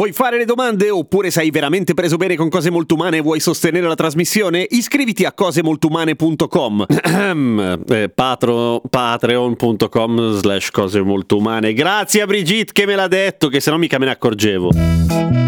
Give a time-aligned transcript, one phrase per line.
[0.00, 3.38] Vuoi fare le domande oppure sei veramente preso bene con cose molto umane e vuoi
[3.38, 4.66] sostenere la trasmissione?
[4.70, 8.10] Iscriviti a cosemoltumane.com eh,
[8.90, 11.04] patreon.com slash cose
[11.74, 15.39] Grazie a Brigitte che me l'ha detto che se no mica me ne accorgevo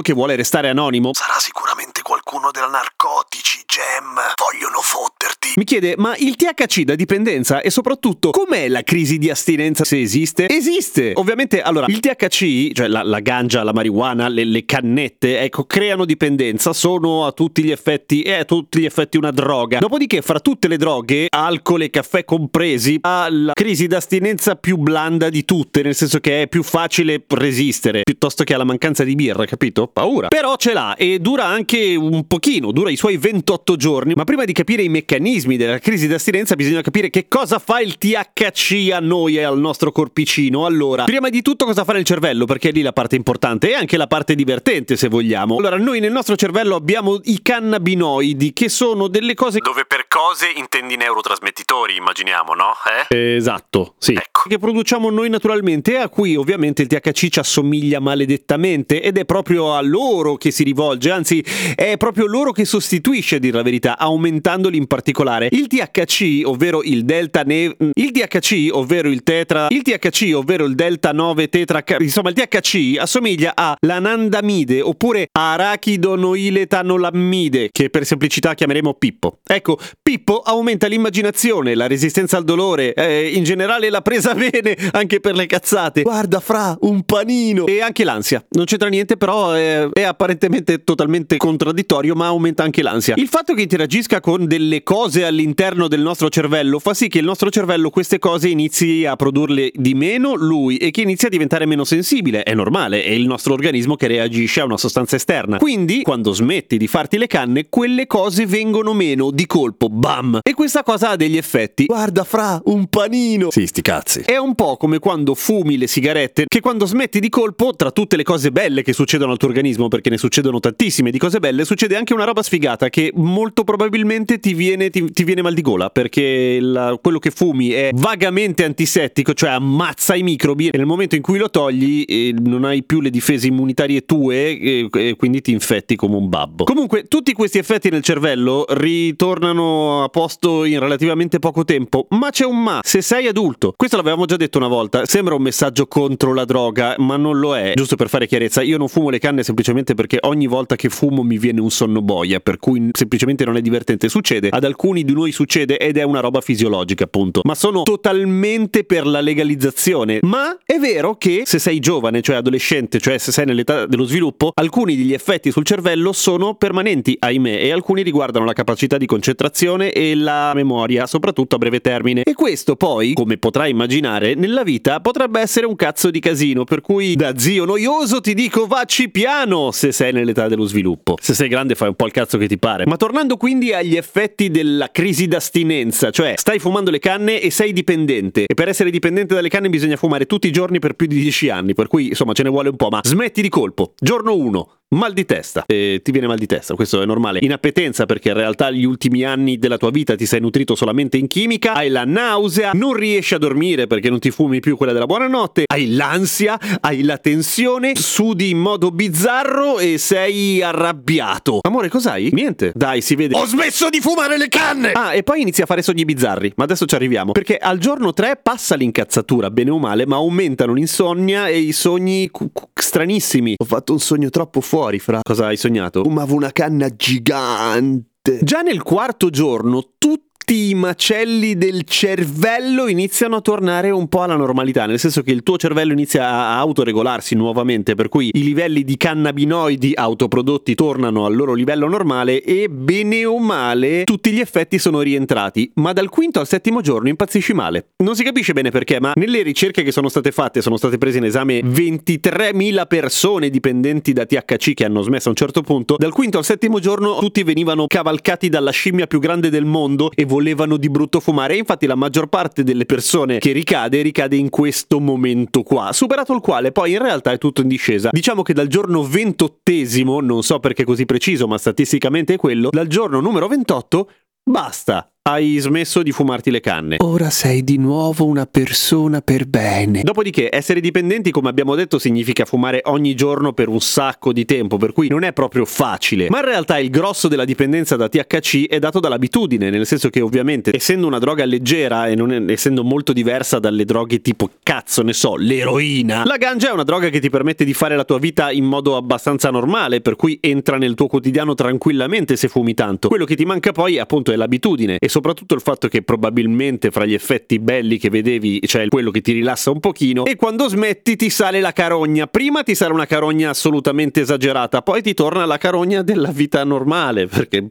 [0.00, 4.14] Qualcuno che vuole restare anonimo Sarà sicuramente qualcuno della narcotici, Gem.
[4.36, 5.52] Vogliono fotterti.
[5.56, 10.00] Mi chiede, ma il THC da dipendenza e soprattutto com'è la crisi di astinenza se
[10.00, 10.48] esiste?
[10.48, 11.12] Esiste!
[11.14, 16.04] Ovviamente, allora, il THC, cioè la, la ganja, la marijuana, le, le, cannette, ecco, creano
[16.04, 19.78] dipendenza, sono a tutti gli effetti, è a tutti gli effetti una droga.
[19.78, 25.28] Dopodiché, fra tutte le droghe, alcol e caffè compresi, ha la crisi d'astinenza più blanda
[25.28, 29.44] di tutte, nel senso che è più facile resistere, piuttosto che alla mancanza di birra,
[29.44, 29.89] capito?
[29.90, 30.28] Paura.
[30.28, 34.44] Però ce l'ha e dura anche un pochino, dura i suoi 28 giorni, ma prima
[34.44, 39.00] di capire i meccanismi della crisi d'astinenza bisogna capire che cosa fa il THC a
[39.00, 40.64] noi e al nostro corpicino.
[40.64, 43.74] Allora, prima di tutto cosa fa nel cervello, perché è lì la parte importante e
[43.74, 45.56] anche la parte divertente se vogliamo.
[45.56, 49.58] Allora, noi nel nostro cervello abbiamo i cannabinoidi, che sono delle cose...
[49.58, 52.74] Dove per cose intendi neurotrasmettitori, immaginiamo, no?
[53.08, 53.36] Eh?
[53.36, 54.12] Esatto, sì.
[54.12, 54.50] Ecco.
[54.50, 59.24] Che produciamo noi naturalmente e a cui ovviamente il THC ci assomiglia maledettamente ed è
[59.24, 61.42] proprio a loro che si rivolge, anzi
[61.74, 65.48] è proprio loro che sostituisce, a dire la verità, aumentandoli in particolare.
[65.52, 67.74] Il THC, ovvero il delta ne...
[67.94, 72.98] il THC, ovvero il tetra, il THC, ovvero il delta 9 tetra, insomma il THC
[72.98, 79.38] assomiglia all'anandamide oppure arachidonoiletanolamide, che per semplicità chiameremo Pippo.
[79.46, 80.09] Ecco, Pippo
[80.44, 85.46] aumenta l'immaginazione, la resistenza al dolore, eh, in generale la presa bene anche per le
[85.46, 86.02] cazzate.
[86.02, 87.66] Guarda fra, un panino!
[87.66, 88.44] E anche l'ansia.
[88.50, 93.14] Non c'entra niente, però è, è apparentemente totalmente contraddittorio, ma aumenta anche l'ansia.
[93.16, 97.24] Il fatto che interagisca con delle cose all'interno del nostro cervello fa sì che il
[97.24, 101.66] nostro cervello queste cose inizi a produrle di meno lui e che inizi a diventare
[101.66, 102.42] meno sensibile.
[102.42, 105.58] È normale, è il nostro organismo che reagisce a una sostanza esterna.
[105.58, 110.38] Quindi, quando smetti di farti le canne, quelle cose vengono meno di colpo, bam!
[110.42, 111.84] E questa cosa ha degli effetti.
[111.84, 113.50] Guarda fra, un panino!
[113.50, 114.20] Sì, sti cazzi.
[114.20, 118.16] È un po' come quando fumi le sigarette, che quando smetti di colpo, tra tutte
[118.16, 121.64] le cose belle che succedono al tuo organismo, perché ne succedono tantissime di cose belle,
[121.64, 125.60] succede anche una roba sfigata che molto probabilmente ti viene, ti, ti viene mal di
[125.60, 130.86] gola, perché la, quello che fumi è vagamente antisettico, cioè ammazza i microbi e nel
[130.86, 135.16] momento in cui lo togli eh, non hai più le difese immunitarie tue e, e
[135.16, 136.64] quindi ti infetti come un babbo.
[136.64, 142.44] Comunque, tutti questi effetti nel cervello ritornano a posto in relativamente poco tempo, ma c'è
[142.44, 143.74] un ma, se sei adulto.
[143.76, 147.56] Questo l'avevamo già detto una volta, sembra un messaggio contro la droga, ma non lo
[147.56, 147.72] è.
[147.74, 151.22] Giusto per fare chiarezza, io non fumo le canne semplicemente perché ogni volta che fumo
[151.22, 154.08] mi viene un sonno boia, per cui semplicemente non è divertente.
[154.08, 157.40] Succede, ad alcuni di noi succede ed è una roba fisiologica, appunto.
[157.44, 160.18] Ma sono totalmente per la legalizzazione.
[160.22, 164.50] Ma è vero che se sei giovane, cioè adolescente, cioè se sei nell'età dello sviluppo,
[164.54, 169.69] alcuni degli effetti sul cervello sono permanenti, ahimè, e alcuni riguardano la capacità di concentrazione
[169.78, 172.22] e la memoria, soprattutto a breve termine.
[172.22, 176.80] E questo poi, come potrai immaginare, nella vita potrebbe essere un cazzo di casino, per
[176.80, 181.16] cui da zio noioso ti dico vacci piano se sei nell'età dello sviluppo.
[181.20, 182.86] Se sei grande fai un po' il cazzo che ti pare.
[182.86, 187.72] Ma tornando quindi agli effetti della crisi d'astinenza, cioè stai fumando le canne e sei
[187.72, 188.44] dipendente.
[188.46, 191.50] E per essere dipendente dalle canne bisogna fumare tutti i giorni per più di 10
[191.50, 193.94] anni, per cui insomma ce ne vuole un po', ma smetti di colpo.
[193.98, 195.64] Giorno 1, mal di testa.
[195.66, 197.38] E ti viene mal di testa, questo è normale.
[197.42, 201.28] Inappetenza perché in realtà gli ultimi anni della tua vita ti sei nutrito solamente in
[201.28, 205.06] chimica, hai la nausea, non riesci a dormire perché non ti fumi più quella della
[205.06, 211.60] buonanotte, hai l'ansia, hai la tensione, sudi in modo bizzarro e sei arrabbiato.
[211.62, 212.30] Amore, cos'hai?
[212.32, 212.72] Niente.
[212.74, 213.36] Dai, si vede.
[213.36, 214.92] Ho smesso di fumare le canne!
[214.92, 217.32] Ah, e poi inizi a fare sogni bizzarri, ma adesso ci arriviamo.
[217.32, 222.28] Perché al giorno 3 passa l'incazzatura, bene o male, ma aumentano l'insonnia e i sogni
[222.30, 223.54] cu- cu- stranissimi.
[223.56, 225.20] Ho fatto un sogno troppo fuori, fra.
[225.22, 226.02] Cosa hai sognato?
[226.02, 228.38] Fumavo una canna gigante.
[228.42, 234.22] Già nel quarto giorno tutti tutti i macelli del cervello iniziano a tornare un po'
[234.22, 238.42] alla normalità, nel senso che il tuo cervello inizia a autoregolarsi nuovamente, per cui i
[238.42, 244.40] livelli di cannabinoidi autoprodotti tornano al loro livello normale e bene o male tutti gli
[244.40, 247.90] effetti sono rientrati, ma dal quinto al settimo giorno impazzisci male.
[247.98, 251.18] Non si capisce bene perché, ma nelle ricerche che sono state fatte sono state prese
[251.18, 256.12] in esame 23.000 persone dipendenti da THC che hanno smesso a un certo punto, dal
[256.12, 260.38] quinto al settimo giorno tutti venivano cavalcati dalla scimmia più grande del mondo e volevano
[260.42, 261.56] di brutto fumare.
[261.56, 266.40] Infatti la maggior parte delle persone che ricade, ricade in questo momento qua, superato il
[266.40, 268.10] quale poi in realtà è tutto in discesa.
[268.12, 272.86] Diciamo che dal giorno ventottesimo, non so perché così preciso, ma statisticamente è quello, dal
[272.86, 274.10] giorno numero 28
[274.42, 276.96] basta hai smesso di fumarti le canne.
[277.00, 280.02] Ora sei di nuovo una persona per bene.
[280.02, 284.76] Dopodiché, essere dipendenti, come abbiamo detto, significa fumare ogni giorno per un sacco di tempo,
[284.76, 286.28] per cui non è proprio facile.
[286.30, 290.20] Ma in realtà il grosso della dipendenza da THC è dato dall'abitudine, nel senso che
[290.20, 295.02] ovviamente, essendo una droga leggera e non è, essendo molto diversa dalle droghe tipo cazzo
[295.02, 298.18] ne so, l'eroina, la ganja è una droga che ti permette di fare la tua
[298.18, 303.08] vita in modo abbastanza normale, per cui entra nel tuo quotidiano tranquillamente se fumi tanto.
[303.08, 305.19] Quello che ti manca poi appunto è l'abitudine e soprattutto
[305.54, 309.70] il fatto che probabilmente fra gli effetti belli che vedevi c'è quello che ti rilassa
[309.70, 312.26] un pochino e quando smetti ti sale la carogna.
[312.26, 317.26] Prima ti sale una carogna assolutamente esagerata, poi ti torna la carogna della vita normale
[317.26, 317.68] perché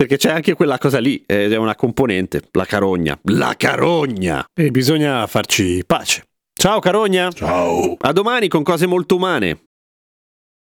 [0.00, 3.18] perché c'è anche quella cosa lì, ed è una componente, la carogna.
[3.24, 4.46] La carogna!
[4.54, 6.22] E bisogna farci pace.
[6.54, 7.30] Ciao carogna!
[7.30, 7.96] Ciao!
[7.98, 9.69] A domani con cose molto umane.